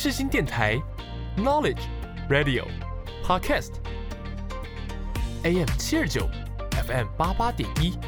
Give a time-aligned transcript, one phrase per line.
[0.00, 0.80] 世新电台
[1.36, 1.82] ，Knowledge
[2.30, 2.64] Radio
[3.24, 3.72] Podcast
[5.42, 6.20] AM 七二九
[6.86, 7.98] ，FM 八八点一，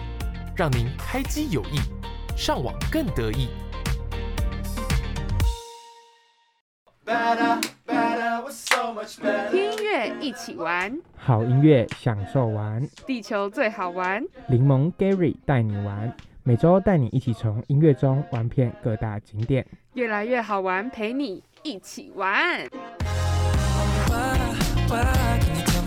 [0.55, 1.81] 让您开机有益，
[2.37, 3.49] 上网更得意。
[9.51, 14.25] 听音乐一起玩，好音乐享受玩，地球最好玩。
[14.47, 22.69] 柠檬 Gary 带你玩，每周带你一起从音乐中玩遍各大景点，越来越好玩，陪你一起玩。
[24.09, 24.39] Why,
[24.89, 25.81] why can you tell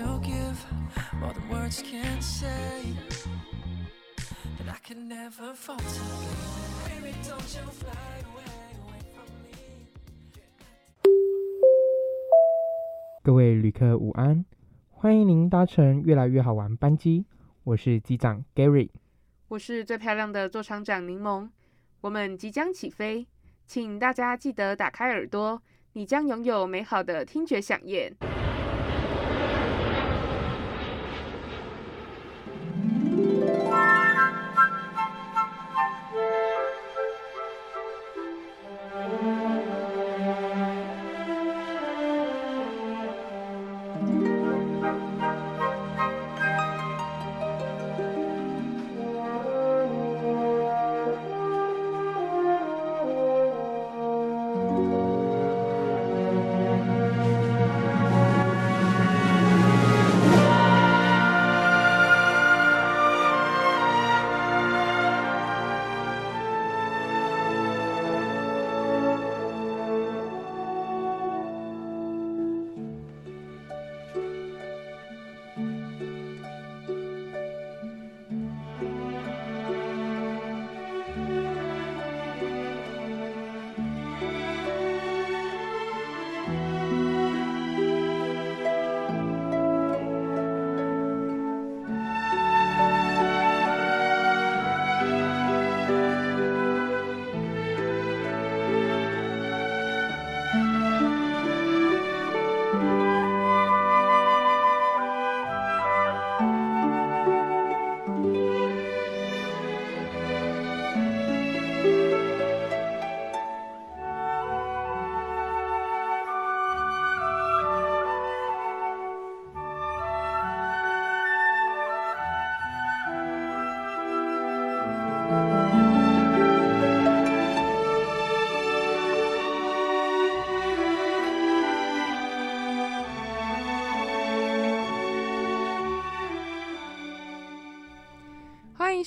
[0.00, 0.64] say that you'll give
[1.20, 2.96] more than words can say.
[4.58, 5.84] And I can never falter.
[6.86, 7.90] Baby, don't you fly
[8.32, 8.44] away,
[8.86, 9.56] away from me.
[13.22, 14.44] 各位旅客午安，
[14.90, 17.26] 欢迎您搭乘越来越好玩班机，
[17.64, 18.90] 我是机长 Gary。
[19.48, 21.50] 我是最漂亮的座舱长柠檬，
[22.00, 23.26] 我们即将起飞，
[23.66, 25.60] 请大家记得打开耳朵，
[25.94, 28.16] 你将拥有美好的听觉响宴。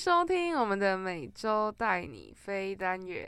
[0.04, 3.26] 收听我们的每周带你飞单元。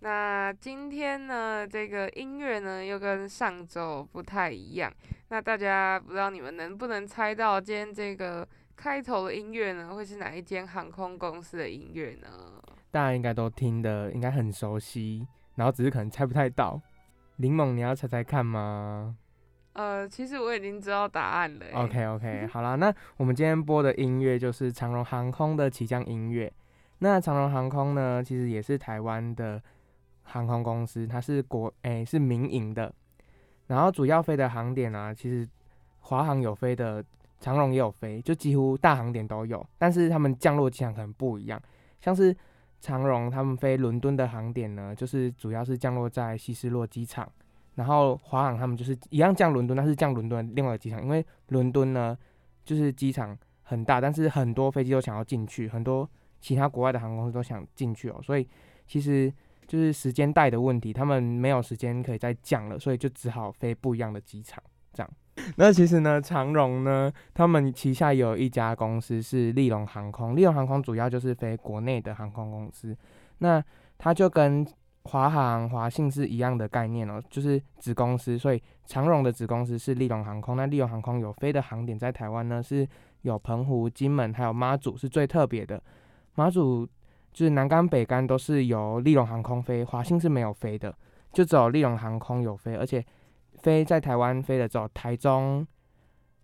[0.00, 4.92] 那今天呢，这个音乐呢又跟上周不太一样。
[5.28, 8.44] 那大家不知道你们能不能猜到今天这个
[8.74, 12.28] 开头的音乐呢，会是哪一间航空公司的音乐呢？
[12.90, 15.24] 大家应该都听的，应该很熟悉，
[15.54, 16.80] 然后只是可能猜不太到。
[17.36, 19.16] 柠檬，你要猜猜看吗
[19.74, 21.72] 呃，其实我已经知道答案了、欸。
[21.72, 26.52] ？OK OK，好啦，那我们今天播的音乐就是长荣航空的起降音乐。
[26.98, 29.60] 那长荣航空呢，其实也是台湾的
[30.22, 32.92] 航空公司，它是国诶、是民营的，
[33.66, 35.46] 然后主要飞的航点啊，其实
[36.00, 37.04] 华航有飞的，
[37.40, 41.60] 长荣也有飞，就几乎大航点都有，但是他们降落机场可能不一样，
[42.00, 42.34] 像是
[42.80, 47.30] 长荣他们飞伦敦的航点呢，就是主要是降落在希斯洛机场，
[47.74, 52.16] 然后华航他们就是一样降伦敦，但是降伦敦另外的机场，因为伦敦呢
[52.64, 56.08] 就是机场很大，但是很多飞机都想要进去，很多
[56.40, 58.48] 其他国外的航空公司都想进去哦，所以
[58.86, 59.32] 其实
[59.66, 64.62] 就是时间带的问题，他们没有时间可以再降了，所以就只好飞不一样的机场
[64.92, 65.10] 这样。
[65.56, 72.96] 那其实呢，长荣呢，他们旗下有一家公司是利荣航空，利荣航空主要就是飞国内的航空公司，
[73.38, 73.62] 那
[73.98, 74.64] 它就跟
[75.04, 80.56] 华航、华信是一样的概念哦，就是子公司，所以长荣的子公司是利荣航空。
[80.56, 82.88] 那利荣航空有飞的航点在台湾呢，是
[83.22, 85.82] 有澎湖、金门还有妈祖是最特别的。
[86.36, 86.88] 妈祖
[87.32, 90.96] 就是南竿、北竿都是由利荣航空飞，华信是没有飞的，
[91.32, 93.04] 就只有利荣航空有飞，而且
[93.58, 95.66] 飞在台湾飞的只有台中、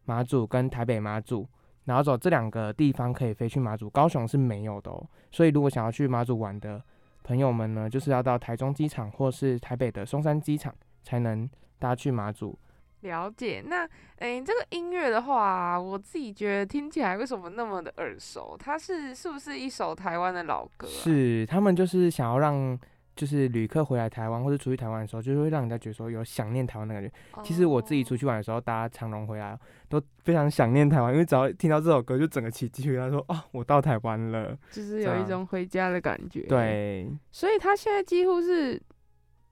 [0.04, 1.48] 马祖跟台北马祖，
[1.84, 5.04] 然后走这两个地方可以飞去马祖，高雄是没有的哦。
[5.30, 6.82] 所以如果想要去马祖玩的
[7.30, 10.74] 朋友们呢，就是要到台中机场或是台北的松山机场
[11.04, 11.48] 才能
[11.78, 12.58] 搭去马祖。
[13.02, 13.62] 了解。
[13.64, 18.56] 那诶，这个音乐的话，我自己觉得听起来为什么那么的耳熟？
[18.58, 20.90] 它是是不是一首台湾的老歌、啊？
[20.90, 22.76] 是他们就是想要让
[23.20, 27.12] 就是旅客回来台湾或者出去台湾的时候，就是会让人家觉得说有想念台湾的感觉。
[27.42, 29.58] 其实我自己出去，玩的时候，搭长龙回来
[29.90, 34.56] 都非常想念台湾，因为只要听到这首歌，就整个起鸡皮疙瘩，说啊，我到台湾了。
[34.70, 38.80] 就是有一种回家的感觉。，对，所以他现在几乎是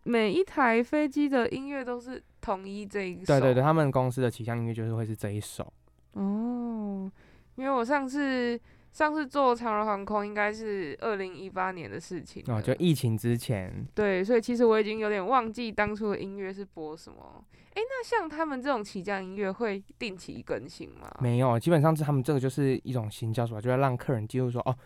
[0.04, 3.26] 每一台飞机的音乐都是统一这一首。
[3.26, 5.70] 对对对，他们公司的旗下音乐就是会是这一首。
[6.12, 7.12] 哦，
[7.56, 8.58] 因为我上次
[8.92, 17.44] 上次坐长荣航空应该是二零一八年的事情哦，就疫情之前，对，所以其实我已经有点忘记当初的音乐是播什么。
[17.74, 21.08] 诶，那像他们这种起降音乐会定期更新吗？
[21.20, 24.76] 没有，基本上是他们这个就是一种行销手法，就要让客人记住说，哦，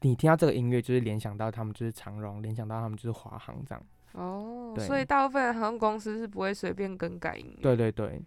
[0.00, 3.82] 你听到这个音乐就是联想到他们就是长荣，联想到他们就是华航这样。
[4.12, 7.62] 哦，所以大部分航空公司是不会随便更改音乐。
[7.62, 8.20] 对对对，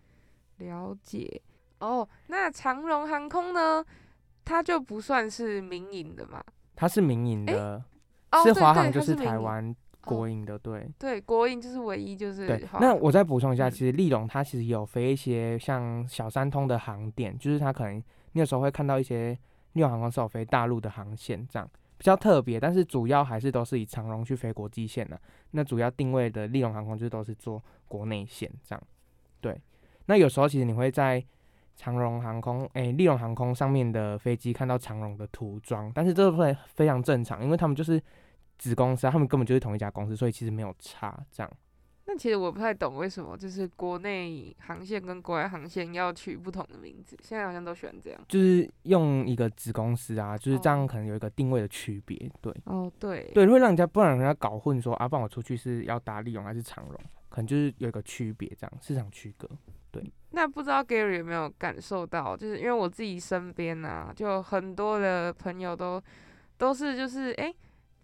[0.59, 1.41] 了解。
[1.79, 3.83] 哦，那长荣航空呢？
[4.45, 6.43] 它就不算是民营的嘛？
[6.75, 7.83] 它是民营的，
[8.31, 10.89] 哦，是华航就是台湾国哦营的，对。
[10.97, 17.97] 对，国营就是唯一就是对那我再补充一下，嗯其实立荣它其实有飞一些像小三通的航点，就是它可能
[18.33, 19.37] 你有时候会看到一些
[19.73, 25.19] 立荣航空是有飞大陆的航线，这样比较特别，但是主要还是都是以长荣去飞国际线的。
[25.51, 28.83] 那主要定位的立荣航空就都是做国内线这样。
[29.39, 29.61] 对，
[30.07, 31.23] 那有时候其实你会在
[31.75, 38.01] 长荣航空，诶、立荣航空上面的飞机看到长荣的涂装，但是这个会非常正常，因为他们就是
[38.57, 41.51] 子公司啊，他们根本就是同一家公司，所以其实没有差这样。
[42.05, 48.19] 那其实我不太懂为什么就是国内航线跟国外航线要取不同的名字，现在好像都喜欢这样。
[48.27, 56.95] 就是用一个子公司啊，就是这样哦可能有一个定位的区别，对哦，对，对，会让人家不然人家搞混说啊，不然我出去是要搭利荣还是长荣，
[57.29, 59.49] 可能就是有一个区别，这样市场区隔。
[60.31, 66.01] 那不知道 Gary 有没有感受到，就是因为我自己身边啊，就很多的朋友都
[66.57, 67.55] 都是就是诶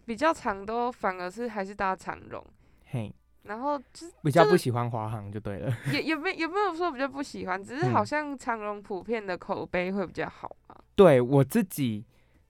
[0.05, 2.45] 比较长都反而是还是搭长荣，
[2.85, 3.11] 嘿，
[3.43, 5.75] 然后就是比较不喜欢华航就对了。
[5.91, 10.75] 也也没也没有说比较不喜欢，只是嗯好像长荣普遍的口碑会比较好嘛。
[10.95, 12.05] 对我自己，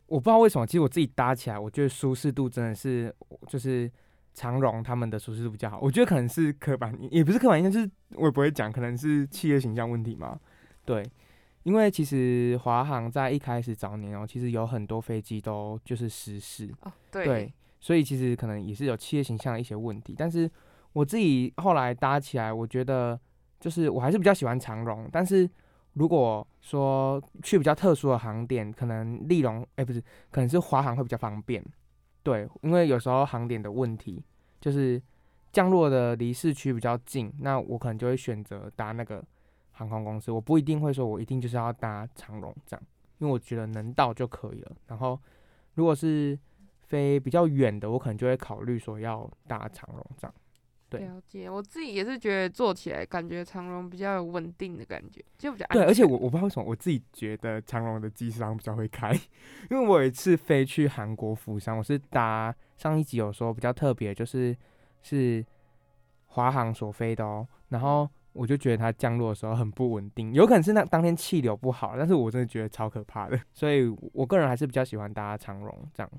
[0.07, 3.13] 我不知道为什么，其实我自己搭起来，我觉得舒适度真的是
[3.47, 3.89] 就是
[4.33, 5.79] 长荣他们的舒适度比较好。
[5.81, 10.39] 我觉得可能是刻板，也不是刻板印象，就是我也不会讲，可能是企业形象问题嘛。
[10.85, 11.03] 对，
[11.63, 20.15] 因为其实华航在一开始早年哦、其实有很多飞机都就是失事，哦，对，对，所以其实可能也是有企业形象的一些问题。
[20.17, 20.49] 但是
[20.93, 23.19] 我自己后来搭起来，我觉得
[23.59, 25.47] 就是我还是比较喜欢长荣，但是
[25.93, 30.01] 如果说去比较特殊的航点，可能立荣哎、不是，
[30.31, 31.63] 可能是华航会比较方便。
[32.23, 34.23] 对，因为有时候航点的问题
[34.59, 35.01] 就是
[35.51, 39.23] 降落的离市区比较近，那我可能就会选择搭那个
[39.71, 42.83] 航空公司，我不一定会说我一定就是要搭长荣这样，
[43.17, 44.71] 因为我觉得能到就可以了。
[44.87, 45.19] 然后
[45.75, 46.37] 如果是
[46.87, 50.33] 飞比较远的，我可能就会考虑说要搭长荣这样。
[50.89, 51.49] 对了解。
[51.49, 59.11] 我自己也是觉得坐起来感觉长荣比较有稳定的感觉，就比较安对，而且我我不知道为什么，我自己觉得长荣的机商比较会开，
[59.69, 64.55] 因为我有一次飞去韩国釜山，我是搭上一集有说比较特别，就是
[65.01, 65.45] 是
[66.27, 76.11] 华航所飞的哦，然后我就觉得它降落的时候很不稳定，有可能是那当天气流不好，但是我真的觉得超可怕的，所以我个人还是比较喜欢搭长荣这样。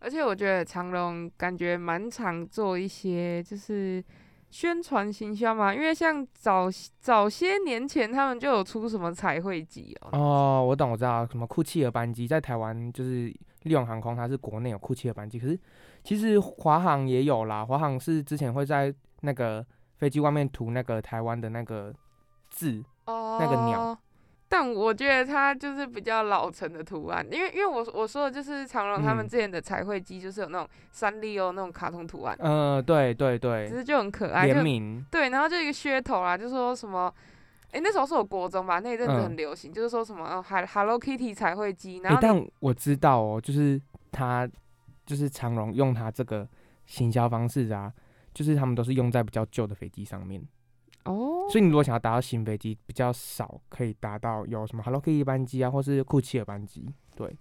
[0.00, 4.02] 而且我觉得长隆感觉蛮常做一些就是
[4.50, 10.08] 宣传行销嘛，因为像早早些年前他们就有出什么彩绘机哦。
[10.12, 15.58] 哦，我懂，我知道，什么酷奇尔班机在台湾就是利用航空，它是国内有酷奇尔班机，可是
[16.02, 19.64] 其实华航也有啦，华航是之前会在那个
[19.98, 21.94] 飞机外面涂那个台湾的那个
[22.48, 23.96] 字，哦，那个鸟。
[24.52, 37.14] 但我觉得它就是比较老成的图案，因为因为我我说的就是长荣他们嗯之前的彩绘机，就是有那种三丽鸥那种卡通图案，呃，对对对，其实就很可爱，联名，对，然后就一个噱头啦，就说什么，
[37.70, 43.80] 哎、那时候是我国中吧，那一阵子嗯很流行，就是说什么哦，Hel- Hello Kitty 彩绘机，然，后你、但我知道哦，就是
[44.10, 44.48] 他
[45.06, 46.48] 就是长荣用他这个
[46.86, 47.92] 行销方式啊，
[48.34, 50.42] 就是他们都是用在比较旧的飞机上面。
[51.04, 57.34] 哦，所以你如果想要搭到新飞机，比较少可以达到有什么 Hello Kitty 班机啊，或是库奇尔班机，对，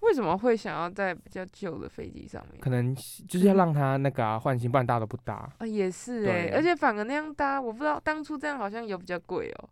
[0.00, 2.60] 为什么会想要在比较旧的飞机上面？
[2.60, 5.50] 可能就是要让它那个啊换新，不然大家都不搭。
[5.58, 6.50] 啊，也是哎、对。
[6.50, 9.68] 而且反而那样搭，我不知道当初这样好像有比较贵哦、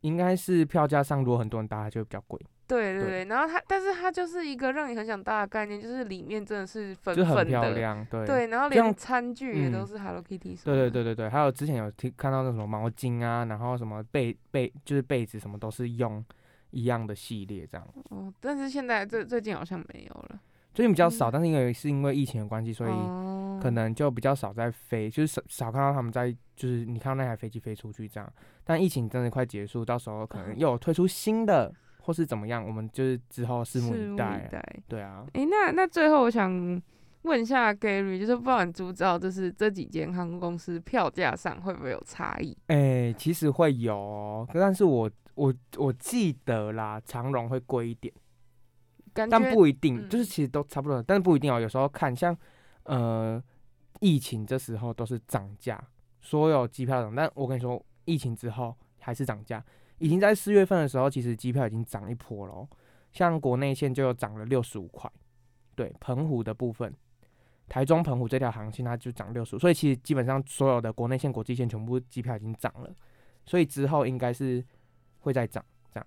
[0.00, 2.40] 应该是票价上如果很多人搭，它就会比较贵，
[2.72, 8.06] 对对对对，然后它，但是它就是一个让你很想搭的概念，就是里面真的是粉就很粉亮。
[8.10, 10.74] 对对，然后连餐具也都嗯是 Hello Kitty 什对。
[10.74, 16.24] 对对对对，还有之前有听看到那什么毛巾啊，然后什么被被就是被子什么都是用
[16.70, 17.86] 一样的系列这样。
[18.10, 20.40] 哦，但是现在最最近好像没有了，
[20.72, 28.32] 最近比较少，嗯但是因为是因为疫情的关系，所以哦可能就比较少在飞，就是少少看到他们在，就是你看到那台飞机飞出去这样。
[28.64, 34.42] 但疫情真的快结束，到时候可能 又有推出新的，或是怎么样，我们就是之后拭目以待啊。
[34.44, 34.76] 以待。
[34.88, 36.50] 对啊，诶，那那最后我想
[37.22, 42.56] 问一下 Gary，就是不知道你知不知道，就是这几间航空公司票价上会不会有差异？
[42.66, 48.12] 哎、其实会有、哦，但是我我我记得啦，长荣会贵一点，
[49.14, 51.60] 但不一定，嗯就是其实都差不多，但是不一定哦。
[51.60, 52.36] 有时候看像
[52.84, 53.40] 呃
[54.00, 55.82] 疫情这时候都是涨价，
[56.20, 59.64] 所有机票涨，但我跟你说，疫情之后还是涨价。
[60.02, 62.68] 已经在四月份的时候，其实机票已经涨一波了哦，
[63.12, 65.10] 像国内线就涨了六十五块，
[65.76, 66.92] 对，澎湖的部分，
[67.68, 72.92] 台中澎湖这条航线它就涨六十五，所以其实基本上所有的国内线、国际线全部机票已经涨了，
[73.46, 74.64] 所以之后应该是
[75.20, 76.06] 会再涨，这样。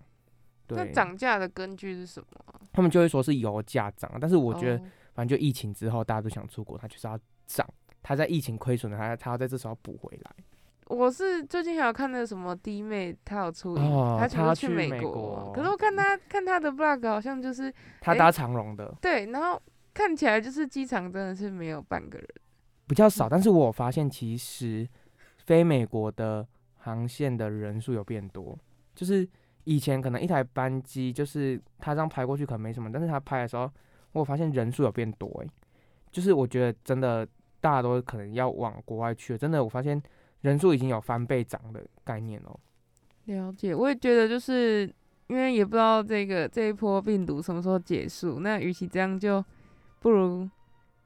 [0.67, 2.59] 对，那涨价的根据是什么啊？
[2.73, 7.65] 他们就会说是油价涨，但是我觉得哦反正就疫情之后大家都想出国，它就是要涨，
[8.03, 10.35] 它在疫情亏损的，它它要在这时候补回来。
[10.87, 18.93] 我是最近还有看那个什么弟妹，她有出她其实她去去美美国可是我看她看她的 vlog 好像就是她搭长荣的。
[19.01, 19.59] 对，然后
[19.93, 22.27] 看起来就是机场真的是没有半个人。
[22.87, 24.87] 比较少，但是我有发现其实
[25.37, 28.55] 飞美国的航线的人数有变多，
[28.93, 29.27] 就是
[29.63, 33.63] 以前可能一台班机就是他这样拍过去可能没什么，但是他拍的时候，
[34.11, 35.49] 我有发现人数有变多诶、
[36.11, 37.27] 就是我觉得真的
[37.59, 39.99] 大家都可能要往国外去了，真的我发现
[40.45, 42.59] 人数已经有翻倍涨的概念哦。
[43.25, 44.87] 了解，我也觉得就是
[45.27, 49.43] 因为也不知道这个这一波病毒什么时候结束，那与其这样，就
[49.99, 50.47] 不如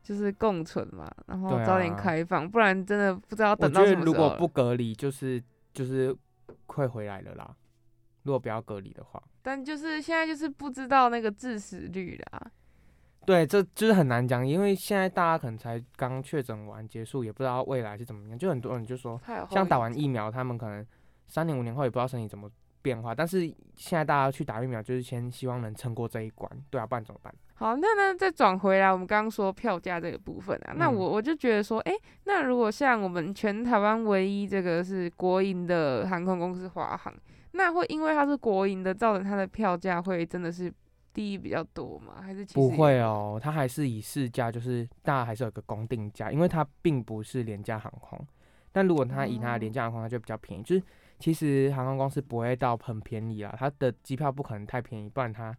[0.03, 4.35] 就是共存嘛，然后早点啊开放，不然真的不知道等到什么时候如果。
[4.37, 5.41] 不隔离，就是
[5.73, 6.13] 就是
[6.65, 7.55] 会回来了啦。
[8.23, 12.51] 如果不要隔离的话，但就是现在就是不知道那个致死率啦。
[13.29, 18.35] 对，这就是很难讲，因为现在大家可能才刚确诊完结束，也不知道未来是怎么样。
[18.35, 19.21] 就很多人就说，
[19.51, 20.83] 像打完疫苗，他们可能
[21.27, 22.49] 三年五年后也不知道身体怎么
[22.81, 23.41] 变化，但是
[23.75, 27.31] 现在大家去打疫苗，就是先希望能撑过这一关，对啊，不然怎么办？
[27.53, 31.93] 好，那那再转回来，我们刚刚说票价这个部分啊，那嗯我我就觉得说，诶，
[32.23, 37.13] 那如果像我们全台湾唯一这个是国营的航空公司华航，
[37.51, 40.73] 那会因为它是国营的，造成它的票价会真的是
[41.13, 42.21] 低比较多吗？
[42.21, 48.19] 还是不会哦，它还是以市价，就是大家还是有个公定价，因为它并不是廉价航空。
[48.71, 50.63] 但如果它以它的廉价航空，它就比较便宜。
[50.63, 50.83] 就是
[51.19, 55.55] 其实航空公司不会到很便宜啦，它的机票不可能太便宜，不然它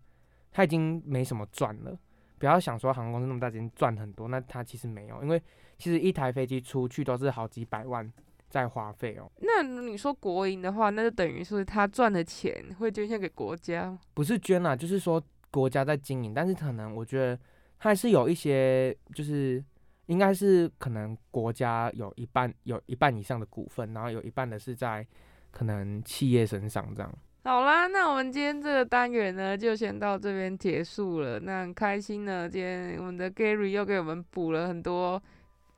[0.53, 1.99] 它已经没什么赚了。
[2.39, 5.43] 不要想说航空公司那么大，已经赚很多，那它其实没有，因为
[5.77, 8.11] 其实一台飞机出去都是好几百万
[8.49, 13.97] 在花费哦，那你说国营的话，那就等于是他赚的钱会捐献给国家。
[14.15, 17.37] 不是捐啦，就是说国家在经营，但是可能我觉得
[17.79, 19.63] 它还是有一些，就是
[20.07, 25.07] 应该是可能国家有一半有一半以上的股份，然后有一半的是在
[25.51, 27.13] 可能企业身上这样。
[27.45, 31.41] 好啦，那我们今天这个单元呢，就先到这边结束了。
[31.41, 35.21] 那很开心呢，今天我们的 Gary 又给我们补了很多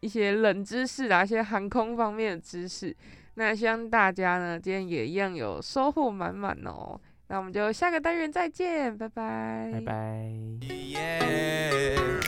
[0.00, 2.95] 一些冷知识啊，一些航空方面的知识。
[3.35, 7.00] 那希望大家呢，今天也一样有收获满满哦。
[7.33, 9.93] 那我们就下个单元再见，拜拜，拜拜。
[10.69, 12.21] Yeah.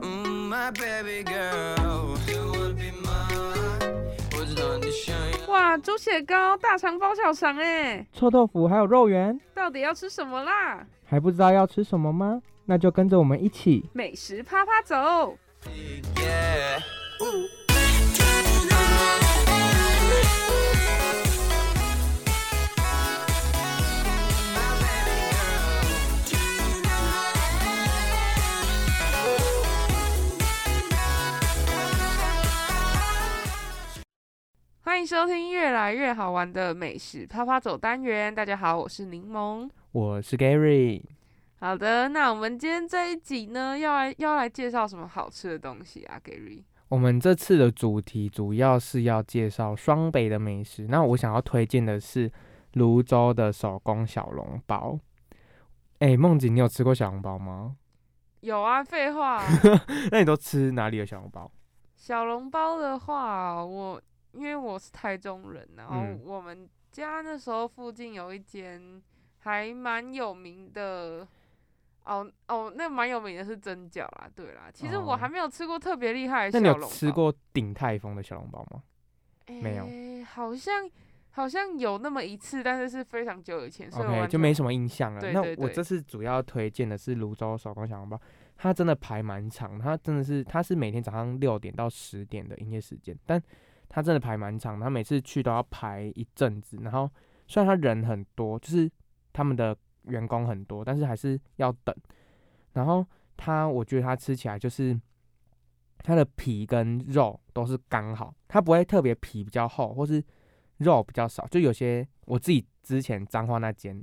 [0.00, 2.16] Mm, my baby girl.
[2.30, 3.42] You be mine.
[5.48, 10.86] 哇，猪血糕、大肠包小肠哎，臭豆腐还有肉圆，到底要吃什么啦？
[11.04, 12.40] 还不知道要吃什么吗？
[12.66, 13.84] 那就跟着我们一起。
[13.92, 15.36] 美食啪啪走。
[16.14, 16.80] Yeah.
[35.02, 38.32] 迎收听越来越好玩的美食啪啪走单元。
[38.32, 39.68] 大家好，我是柠檬。
[39.90, 41.02] 我是 Gary，
[41.58, 46.62] 好的，那我们今天这一集呢，要来要来介绍什么好吃的东西啊，Gary？
[46.88, 50.86] 我们这次的主题主要是要介绍双北的美食。
[50.88, 52.30] 那我想要推荐的是
[52.74, 54.96] 泸州的手工小笼包。
[55.98, 57.74] 哎、梦景，你有吃过小笼包吗？
[58.42, 59.44] 有啊，废话啊、
[60.12, 61.50] 那你都吃哪里的小笼包？
[61.96, 64.00] 小笼包的话，我
[64.32, 69.02] 因为我是台中人，然后嗯我们家那时候附近有一间
[69.38, 71.26] 还蛮有名的，
[72.04, 74.70] 哦哦，那蛮有名的是蒸饺啦，对啦。
[74.72, 76.88] 其实我哦还没有吃过特别厉害的那你有小？
[76.88, 78.82] 吃过鼎泰丰的小笼包吗？
[79.60, 80.88] 没有诶好像
[81.32, 85.20] 好像有那么一次，但是是非常久以前，所以我 OK，完全就没什么印象了。
[85.20, 88.20] 那对对对我这次主要推荐的是泸州手工小笼包，
[88.56, 93.42] 它真的排蛮长，它真的是它是每天早上六点到十点的营业时间，但
[93.94, 96.78] 他真的排蛮长，他每次去都要排一阵子。
[96.80, 97.08] 然后
[97.46, 98.90] 虽然他人很多，就是
[99.34, 101.94] 他们的员工很多，但是还是要等。
[102.72, 103.06] 然后
[103.36, 104.98] 他，我觉得他吃起来就是
[105.98, 110.24] 他的皮跟肉都是刚好，他不会特别皮比较厚，或是
[110.78, 111.46] 肉比较少。
[111.48, 114.02] 就有些我自己之前脏话那间，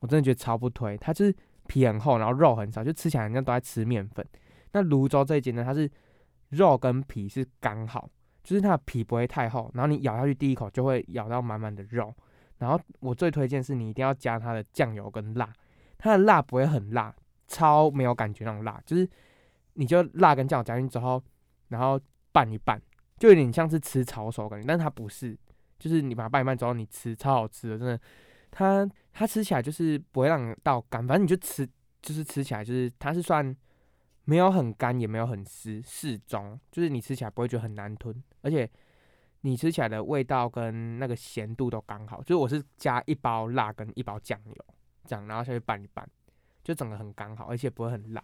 [0.00, 1.32] 我真的觉得超不推，他就是
[1.68, 4.26] 皮很厚，然后肉很少，就吃起来好像都在吃面粉。
[4.72, 5.88] 那泸州这一间呢，它是
[6.48, 8.10] 肉跟皮是刚好，
[8.50, 12.12] 就是它的皮不会太厚，然后你咬下去第一口就会咬到满满的肉。
[12.58, 15.52] 然后我最推荐是你一定要加它的酱油跟辣，
[15.96, 17.14] 它的辣不会很辣，
[17.46, 19.08] 超没有感觉那种辣，就是
[19.74, 21.22] 你就辣跟酱油加进去之后，
[21.68, 22.00] 然后
[22.32, 22.82] 拌一拌，
[23.18, 25.38] 就有点像是吃炒手感觉，但是它不是，
[25.78, 28.00] 就是你把它拌一拌之后你吃超好吃的，真的，
[28.50, 31.64] 它它吃起来就是不会让你到干，反正你就吃，
[32.02, 33.56] 就是吃起来就是它是算
[34.24, 38.68] 没有很干也没有很湿，适中，就是你吃起来不会觉得很难吞，而且
[39.40, 44.64] 你吃起来的味道跟那个咸度都刚好，就是我是加一包辣跟一包酱油
[45.04, 46.08] 这样，然后下去拌一拌，
[46.62, 48.22] 就整个很刚好，而且不会很辣。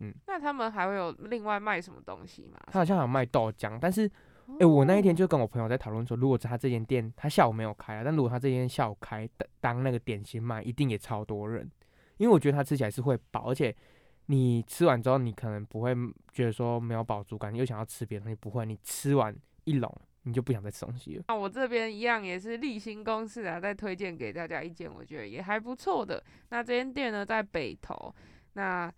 [0.00, 2.58] 嗯那他们还会有另外卖什么东西吗？
[2.66, 4.10] 他好像有卖豆浆，但是
[4.58, 11.70] 诶，我那一天就跟我朋友在讨论说，如果他这间店他下午没有开啊，但如果他这间下午开当当那个点心卖，一定也超多人，
[12.16, 13.74] 因为我觉得他吃起来是会饱，而且
[14.26, 15.94] 你吃完之后，你可能不会
[16.32, 21.24] 觉得说没有饱足感，你又想要吃别的东西，不会，你吃完一笼你就不想再吃东西了。
[21.28, 26.24] 那我这边一样也是立新公事啊，再推荐给大家一间我觉得也还不错的。
[26.48, 28.14] 那这间店呢在北投，
[28.54, 28.90] 那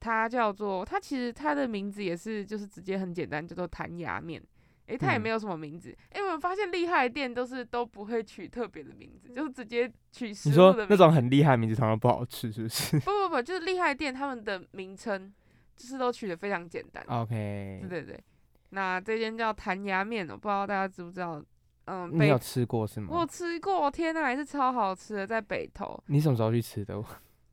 [0.00, 4.42] 它叫做它其实它的名字也是就是直接很简单，叫做弹牙面。
[4.86, 5.96] 诶，它也嗯没有什么名字。
[6.10, 15.32] 诶，我们发现厉害的店都是都不会取特别的名字，就是直接取食你说物的名那种很厉害的名字，常常不好吃，是不是不不不，就是厉害的店他们的名称
[15.76, 17.02] 就是都取得非常简单。
[17.08, 18.24] ？OK，对对对，
[18.70, 21.42] 那这间叫弹牙面哦，不知道大家知不知道？
[21.86, 23.26] 嗯，北你有吃过是吗我有吗？
[23.30, 26.02] 吃过，天呐，还是超好吃的，在北投。
[26.06, 26.94] 你什么时候去吃的？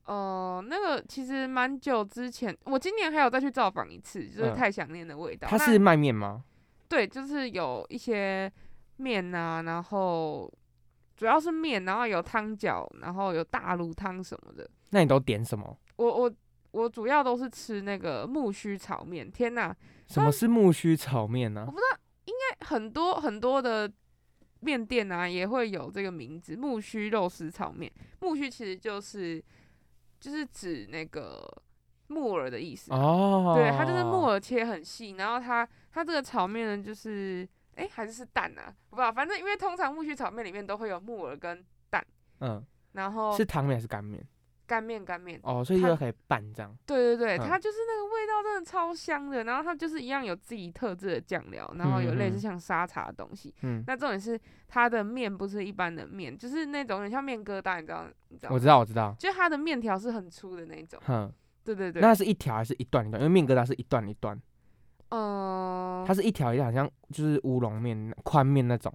[0.05, 5.49] 哦， 那个其实蛮久之前，我今年还有再去造访一次，就是嗯太想念的味道。
[5.51, 6.45] 那它是卖面吗？
[6.91, 8.51] 对，就是有一些
[8.97, 10.51] 面啊，然后
[11.15, 14.69] 主要是面，然后有汤饺，然后有大卤汤什么的。
[14.89, 15.77] 那你都点什么？
[15.95, 16.33] 我我
[16.71, 19.73] 我主要都是吃那个木须炒面，天呐，
[20.05, 23.89] 什么是木须炒面呢、我不知道，应该很多很多的
[24.59, 27.89] 面店啊也会有这个名字，木须肉丝炒面。
[28.19, 29.41] 木须其实就是
[30.19, 31.49] 就是指那个
[32.07, 32.91] 木耳的意思。
[32.91, 42.05] 哦，对，它就是木耳切很细，然后它它这个炒面呢，就是哎、还是是蛋啊，我不知道，反正因为通常木须炒面里面都会有木耳跟蛋，
[42.39, 44.23] 嗯，然后是汤面还是干面？
[44.67, 46.73] 干面干面，哦，所以它就可以拌这样。
[46.85, 53.53] 对对对，嗯它就是那个味道真的超香的，然后它就是一样有自己特制的酱料，然后有类似嗯嗯像沙茶的东西。
[53.63, 58.55] 嗯，那重点是它的面不是一般的面，就是那种很像面疙瘩，你知道你知道吗？
[58.55, 59.13] 我知道，我知道。
[59.19, 60.97] 就它的面条是很粗的那种。
[61.05, 61.29] 哼，
[61.65, 63.21] 对对对，那是一条还是一段一段？
[63.21, 64.41] 因为面疙瘩是一段一段，
[65.11, 68.93] 嗯、它是一条一条，好像就是乌龙面、宽面那种。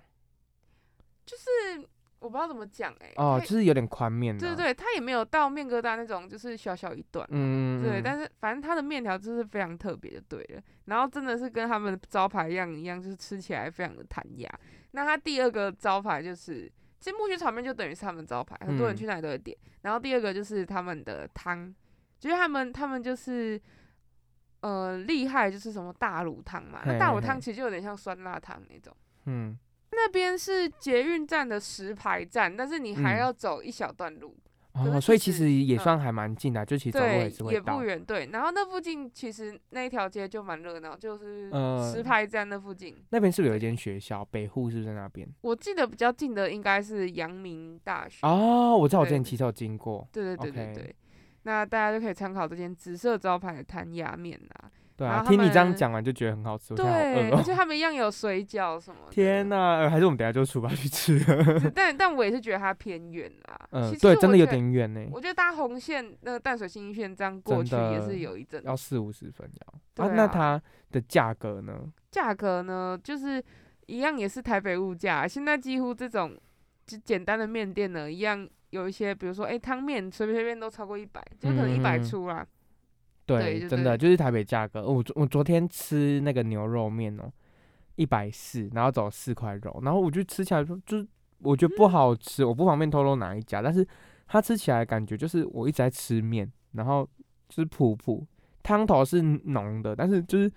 [1.24, 1.87] 就是
[2.18, 4.38] 我不知道怎么讲哎、哦，就是有点宽面、啊。
[4.38, 7.26] 对对对，它也没有到面疙瘩那种，就是小小一段。
[7.31, 10.62] 嗯，嗯，对，嗯但是反正它的面条就是非常特别的，对了。
[10.87, 14.48] 然后真的是跟他们的招牌一样一样，就是吃起来非常的弹牙。
[14.92, 19.57] 那它第二个招牌就是，其实木须炒面就等于是他们招牌，很多人嗯去那里都会点。
[19.83, 21.74] 然后第二个就是他们的汤，
[22.18, 23.61] 就是他们他们就是
[24.66, 26.81] 呃厉害，就是什么大卤汤嘛。
[26.85, 28.92] 那大卤汤其实就有点像酸辣汤那种。
[29.26, 29.57] 嗯，
[29.92, 34.37] 那边是捷运站的石牌站，但是你还嗯要走一小段路。
[34.74, 37.83] 可哦，所以其其实也算还蛮近的，就其实走路对也是，会也不。
[37.83, 38.29] 远，对。
[38.31, 42.94] 然后那附近其实那一条街就蛮热闹，就是呃石牌站那附近。
[43.09, 44.22] 那边是不是有一间学校？
[44.26, 45.26] 北户是不是在那边？
[45.40, 48.18] 我记得比较近的应该是阳明大学。
[48.26, 50.07] 哦，我知道，我之前骑车有经过。
[50.12, 50.96] 对对对对对。
[51.46, 54.70] 那大家就可以参考这间紫色招牌的弹牙面啦。
[54.96, 57.30] 对啊，听你这样讲完就觉得很好吃，对。
[57.30, 59.12] 而且 他们一样有水饺什么的。
[59.12, 61.20] 天呐、呃还是我们等下就出发去吃
[61.74, 63.68] 但但我也是觉得它偏远啦。
[64.00, 64.46] 对，真的有。
[64.46, 69.48] 点远呢，我觉得搭红线那个淡水新一线这样过去也是有一阵要四五十分
[69.96, 70.09] 要。
[70.09, 71.78] 那啊它的价格呢？
[72.11, 73.40] 价格呢，就是
[73.87, 76.35] 一样也是台北物价，现在几乎这种
[76.87, 82.46] 就简单的面店呢，一样有一些，比如说哎汤面随便随便都超过一百，就可能一百嗯出啦。
[83.24, 84.87] 对真的就是台北价格。
[84.87, 87.33] 我昨我昨天吃那个牛肉面哦，
[87.96, 91.07] 一百四，然后走四块肉，然后我就吃起来就就是
[91.38, 93.87] 我觉得不好吃，我不方便透露哪一家，但是
[94.29, 97.09] 它吃起来感觉就是我一直在吃面，然后
[97.48, 98.24] 就是普普，
[98.62, 100.50] 汤头是浓的，但是就是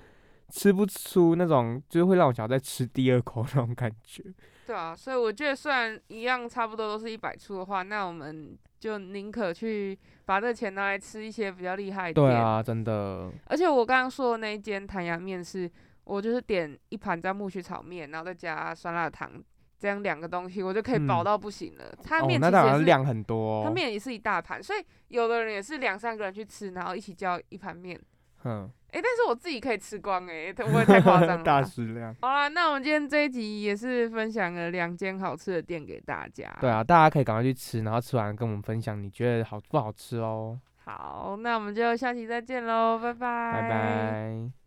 [0.51, 4.23] 吃不出那种就是会让我想要再吃第二口那种感觉。
[4.65, 12.27] 对啊，所以我觉得虽然一样差不多都是一百出的话，那我们就宁可去把这钱拿来吃一些比较厉害的店。
[12.27, 15.69] 对啊，真的，而且我刚刚说的那一间谭阳面是，
[16.03, 19.43] 我就是点一盘叫木须炒面，然后再加酸辣汤，
[19.79, 21.91] 这样两个东西我就可以饱嗯到不行了。
[22.03, 23.63] 它哦，面其实量很多、哦。
[23.65, 27.99] 它面也是一大盘，所以有的人也是两三个人去吃，然后一起叫一盘面。
[28.45, 31.67] 嗯，诶，但是我自己可以吃光诶，会不会太夸张了 大吧？
[31.67, 32.15] 食量。
[32.21, 36.49] 好啦，那我们今天这一集也是分享了两间好吃的店给大家。
[36.59, 40.59] 对啊，大家可以赶快去吃，然后吃完跟我们分享你觉得好不好吃哦。
[40.85, 44.58] 好，那我们就下期再见喽，拜拜，拜拜。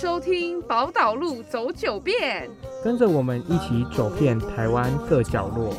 [0.00, 2.48] 收听宝岛路走九遍。
[2.84, 5.74] 跟着我们一起走遍台湾各角落。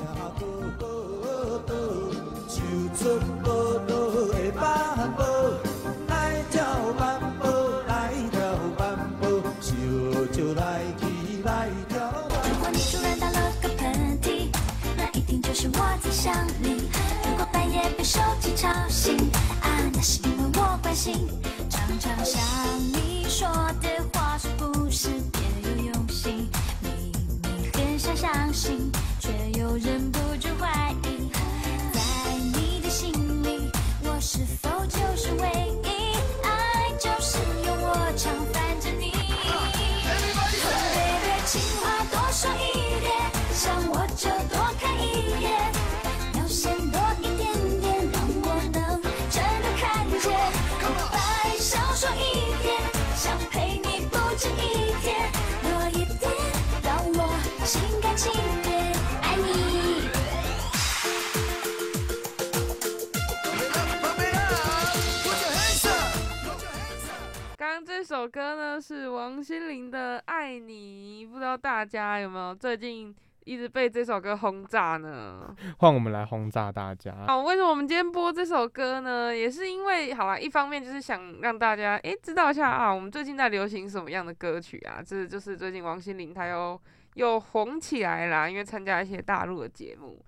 [68.10, 75.56] 首歌呢是王心凌的《爱你》，不知道大家有没有最近一直被这首歌轰炸呢？
[75.78, 77.14] 换我们来轰炸大家。
[77.28, 79.36] 好，为什么我们今天播这首歌呢？
[79.36, 85.04] 也是因为，好啦，一方面就是想让大家诶知道一下啊，我们最近在流行什么样的歌曲啊？
[85.06, 86.82] 这就是最近王心凌她又
[87.14, 90.20] 又红起来啦，因为参加一些大陆的节目。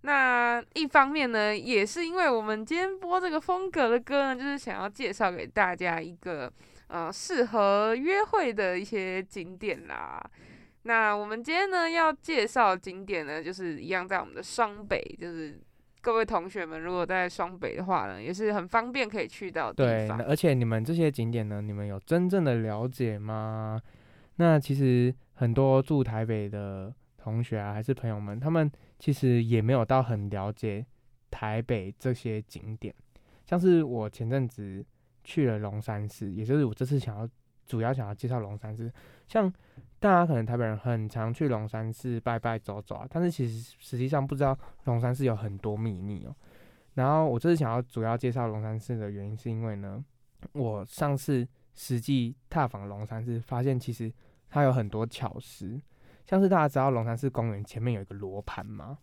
[0.00, 6.52] 那一方面呢，也是因为我们今天播这个风格的歌呢，就是想要介绍给大家一个
[6.88, 10.22] 呃适合约会的一些景点啦。
[10.82, 15.60] 那我们今天呢要介绍景点呢，就是一样在我们的双北，就是
[16.00, 20.22] 各位同学们如果在双北的话呢，也是很方便可以去到的对地，方。
[20.22, 23.80] 而且你们这些景点呢，你们有真正的了解吗？
[24.36, 30.86] 那其实很多住台北的同学啊，还是朋友们，他们其实也没有到很了解
[31.30, 32.94] 台北这些景点。
[33.44, 34.82] 像是我前阵子
[35.28, 37.28] 去了龙山寺，也就是我这次想要
[37.66, 38.90] 主要想要介绍龙山寺。
[39.26, 39.52] 像
[39.98, 46.34] 大家可能台北人很常去龙山寺拜拜走走啊，但是其实实际上不知道龙山寺有很多秘密哦。
[46.94, 50.02] 然后我这次想要主要介绍龙山寺的原因，是因为呢，
[50.52, 54.10] 我上次实际踏访龙山寺，发现其实
[54.48, 55.78] 它有很多巧思，
[56.24, 58.96] 像是大家知道龙山寺公园前面有一个罗盘吗？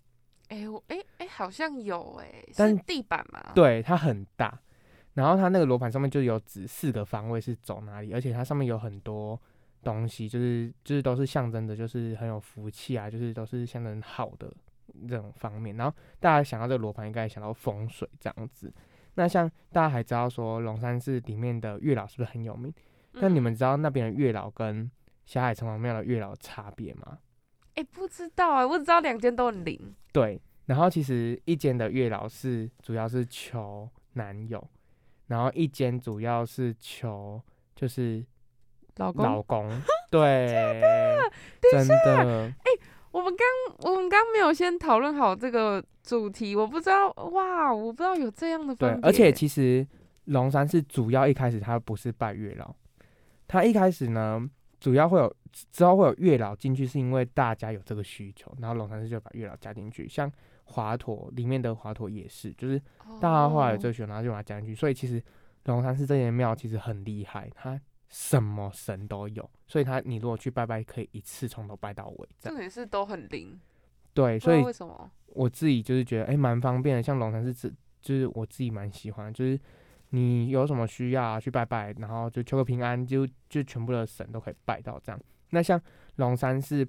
[0.50, 4.60] 哎、我哎哎、好像有哎、但是地板吗？，对，它很大，
[5.16, 9.38] 然后它那个罗盘上面就有指四个方位是走哪里，而且它上面有很多
[9.84, 14.54] 东西，就是就是都是象征的，就是很有福气啊，就是都是象征好的
[15.10, 15.76] 这种方面。
[15.76, 18.72] 然后大家想到这个罗盘，应该也想到风水这样子。
[19.16, 22.74] 那像大家还知道说龙山寺里面的月老是不是很有名？
[23.14, 24.92] 那你嗯们知道那边的月老跟
[25.26, 27.20] 霞海城隍庙的月老差别吗？
[27.76, 29.96] 哎、不知道哎、我只知道两间都很灵。
[30.12, 34.66] 对，然后其实一间的月老是主要是求男友，
[35.28, 37.42] 然后一间主要是求
[37.76, 38.24] 就是
[38.98, 39.70] 老公，老公，
[40.12, 40.82] 对，
[41.72, 42.72] 真的哎，
[43.12, 49.86] 我们刚我们刚没有先讨论好这个主题，我不知道哇，我不知道有这样的分，对而且其实
[50.26, 52.74] 龙山寺主要一开始它不是拜月老，
[53.48, 55.36] 它一开始呢主要会有
[55.72, 60.08] 之后会有月老进去，是因为大家有这个需求，然后龙山寺就把月老加进去。
[60.08, 60.32] 像
[60.66, 62.80] 华佗里面的华佗也是，就是
[63.20, 65.22] 大家后来有这哦个学，然后就把它加进去，所以其实
[65.66, 72.56] 龙山寺这间庙其实很厉害，它什么神都有，所以它你如果去拜拜，可以一次从头拜到尾这样。
[72.56, 73.60] 重点是都很灵，
[74.14, 75.10] 对，所以为什么？
[75.28, 77.70] 我自己就是觉得哎蛮、方便的，像龙山寺这
[78.02, 79.60] 就是我自己蛮喜欢，就是
[80.12, 85.20] 你有什么需要啊去拜拜，然后就求个平安，就就全部的神都可以拜到这样。
[85.50, 85.80] 那像
[86.18, 86.88] 龙山寺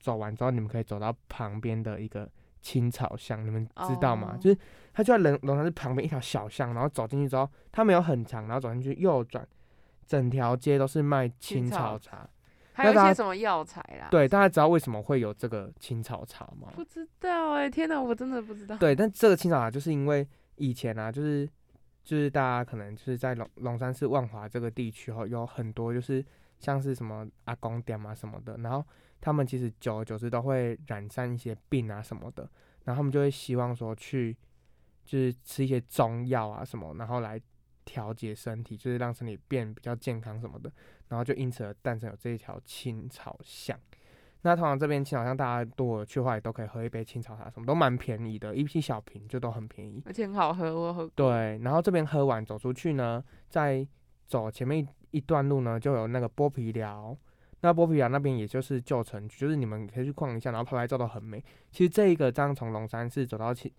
[0.00, 2.28] 走完之后，你们可以走到旁边的一个
[2.64, 4.32] 青草巷，你们知道吗？
[4.34, 4.58] 哦就是
[4.94, 9.46] 它就在龙龙山寺旁边一条小巷，然后走进去之后，它没有很长，然后走进去右转，
[10.06, 12.30] 整条街都是卖青青草草茶。
[12.72, 16.72] 还有一些什么药材啦？，对，大家知道为什么会有这个青草茶吗？
[16.74, 18.76] 不知道哎、天哪，我真的不知道。
[18.78, 21.48] 对，但这个青草茶就是因为以前啊，就是
[22.02, 26.24] 就是大家可能就是在龙龙山寺万华这个地区哦，有很多就是
[26.58, 28.84] 像是什么阿公店啊什么的，然后
[29.24, 32.46] 他们其实久而久之都会染上一些病啊什么的，
[32.84, 34.36] 然后他们就会希望说去
[35.02, 37.40] 就是吃一些中药啊什么，然后来
[37.86, 40.70] 调节身体，就是让身体变比较健康什么的，
[41.08, 43.80] 然后就因此而诞生有这一条青草巷。
[44.42, 50.02] 那通常这边青草巷大家如果去的话，也都可以喝一杯青草茶，什么都蛮便宜的，一批小瓶就都很便宜。
[50.04, 51.12] 而且很好喝，我喝过。
[51.14, 53.88] 对，然后这边喝完走出去呢，再
[54.26, 57.16] 走前面一一段路呢，就有那个剥皮寮。
[57.64, 61.42] 那波皮亚那边也就是旧城区，就是你们可以去逛一下，然后拍拍照都很美。
[61.70, 63.72] 其实这一个这样从龙山寺走到青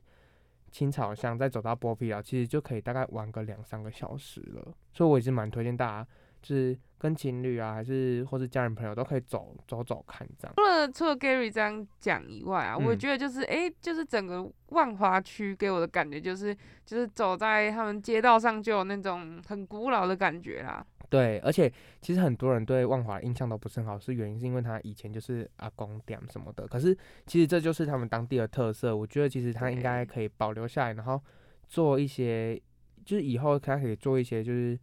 [0.71, 4.73] 青草巷，再走到波皮亚，其实就可以大概玩个两三个小时了。
[4.91, 6.07] 所以我也是蛮推荐大家，
[6.45, 10.53] 是跟情侣啊，还是或是家人朋友都可以走走走看这样。
[10.55, 16.55] 除了除了 Gary 这样讲以外啊，我嗯觉得就是诶，就是整个万华区给我的感觉就是
[16.85, 20.85] 就是走在他们街道上就有那种很古老的感觉啦。
[21.07, 26.67] 对，而且其实很多人对万华印象都不是很好，是原因是因为他以前就是阿公店什么的。
[26.67, 31.21] 可是其实这就是他们当地的特色，我觉得其实他应该可以保留下来，然后
[31.67, 32.59] 做一些，
[33.05, 34.77] 就是以后它可以做一些就是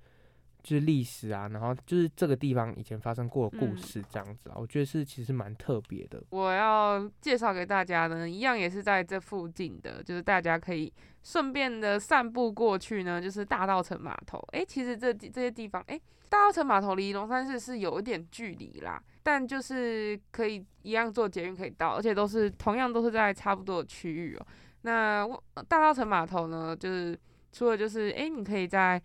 [0.62, 6.22] 就是历史啊，然后就是这个地方以前发生过的故嗯事这样子啊，我觉得是其实蛮特别的。
[6.30, 14.38] 我要介绍给大家呢，一样也是在这附近的，就是大家可以顺便的散步过去呢，就是大道城码头。
[14.52, 24.46] 诶，其实这这些地方，诶，大道城码头离龙山寺是有一点距离啦，但就是可以一样坐捷运可以到，而且都是同样都是在差不多的区域哦。
[24.82, 25.28] 那
[25.68, 27.18] 大道城码头呢，就是
[27.52, 29.00] 除了就是诶，你可以在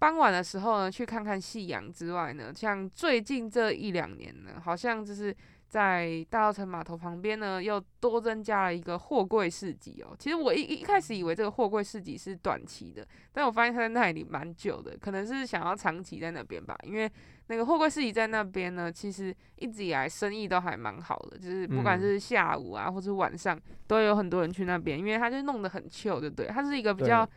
[0.00, 5.34] 傍晚的时候呢去看看夕阳之外呢，像最近这一两年呢，好像就是
[5.68, 10.16] 在大稻城码头旁边呢，又多增加了一个货柜市集哦。
[10.18, 16.74] 其实我一一开始以为这个货柜市集是短期的，但我发现它在那里蛮久的，可能是想要长期在那边吧。
[16.82, 17.08] 因为
[17.48, 27.28] 那个货柜市集在那边呢，其实一直以来生意都还蛮好的，就是不管嗯是下午啊，或者晚上，都有很多人去那边，因为它就弄得很 chill，就对，它是一个比较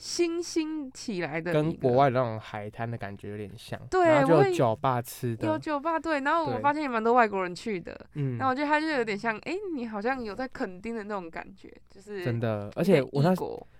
[0.00, 5.46] 新兴起来的跟国外的那种海滩的感觉有点像，对然后就有酒吧吃的。
[5.46, 6.62] 有，酒吧对，然后我对。
[6.62, 8.38] 发现也蛮多外国人去的，嗯。
[8.38, 13.34] 那，我觉得它就有点像，哎、你好像有在垦丁的那种感觉，就是真的，而且我那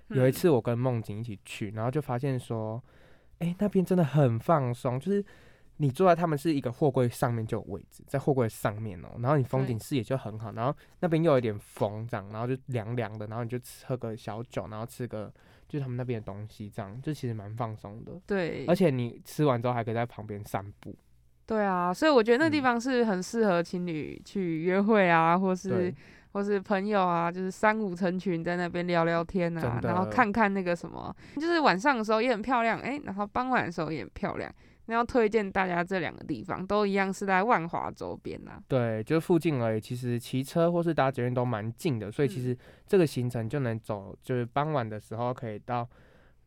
[0.08, 2.84] 有一嗯次我跟梦景一起去，然后就发现说，
[3.38, 5.24] 哎、那边真的很放松，就是
[5.78, 15.32] 你坐在他们是一个货柜上面就有位置，在货柜上面哦、然后你风景视野就很好，然后那边又有一点风这样，然后就凉凉的，然后你就吃喝个小酒，然后吃个
[15.70, 20.92] 就是他们那边的东西，这样就其实蛮放松的，对，而且你吃完之后还可以在旁边散步，
[21.46, 22.62] 对啊，所以我觉得那地嗯。
[22.64, 25.94] 方是很适合情侣去约会啊，或是
[26.32, 34.52] 或是朋友啊，就是三五成群在那边聊聊天啊，然后看看那个什么，就是晚上的时候也很漂亮，哎、然后傍晚的时候也很漂亮。
[34.90, 38.60] 那要推荐大家这两个地方，都一样是在万华周边啊。
[38.66, 39.80] 对，就是附近而已。
[39.80, 45.88] 其实骑车或是搭捷运都蛮近的，所以其嗯实这个行程就能走，就是傍晚的时候可以到，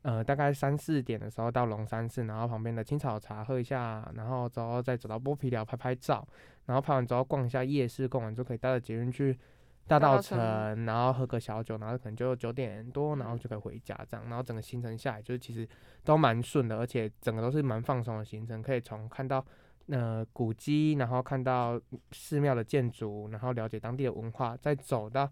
[0.02, 6.28] 呃，大概三四点的时候到龙山寺，然后旁边的青草茶喝一下，然后之后再走到剥皮寮拍拍照，
[6.66, 9.40] 然后拍完之后逛一下夜市，逛完就可以搭着捷运去
[9.88, 15.68] 大道城，然后喝个小酒，然后可能就九点多，然后嗯就可以回家这样，然后整个行程下来就是其实
[16.04, 19.46] 都蛮顺的，而且整个都是蛮放松的行程，可以从看到。
[19.88, 21.78] 呃，古迹，然后看到
[22.14, 25.30] 寺庙的建筑，然后了解当地的文化，再走到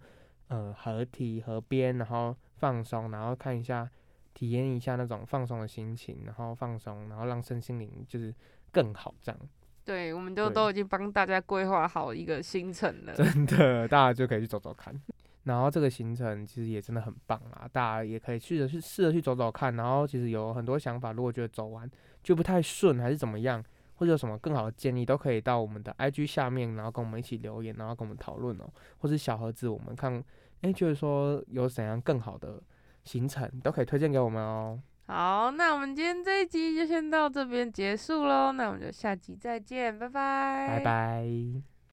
[0.49, 3.89] 呃河堤河边，然后放松，然后看一下，
[4.33, 8.35] 体验一下那种放松的心情，然后放松，然后让身心灵就是
[8.73, 9.41] 更好，这样
[9.91, 13.13] 对，我们就都已经帮大家规划好一个行程了。
[13.13, 14.95] 真的大家就可以去走走看。
[15.43, 19.75] 然后这个行程其实也真的很棒啊，大家也可以试着去试着去走走看。
[19.75, 21.89] 然后其实有很多想法，如果觉得走完
[22.23, 23.61] 就不太顺，还是怎么样，
[23.95, 28.69] 或者有什么更好的建议，都可以到我们的 IG 下面，然后跟我们一起留言，然后跟我们讨论哦。
[28.99, 30.23] 或是小盒子，我们看
[30.61, 32.63] 哎、就是说有怎样更好的
[33.03, 34.79] 行程，都可以推荐给我们哦。
[35.11, 41.70] 好，那我们今天这一集就先到这边结束喽，那我们就下集再见，拜拜，拜拜。